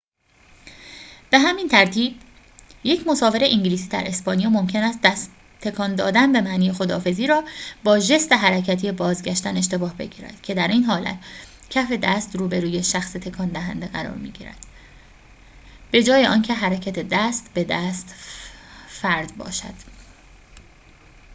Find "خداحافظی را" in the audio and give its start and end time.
6.71-7.43